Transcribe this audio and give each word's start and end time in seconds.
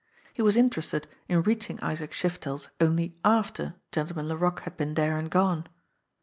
He 0.33 0.41
was 0.41 0.57
interested 0.57 1.07
in 1.29 1.43
reaching 1.43 1.79
Isaac 1.81 2.11
Shiftel's 2.11 2.69
only 2.79 3.19
after 3.23 3.75
Gentleman 3.91 4.29
Laroque 4.29 4.61
had 4.61 4.75
been 4.75 4.95
there 4.95 5.15
and 5.19 5.29
gone. 5.29 5.67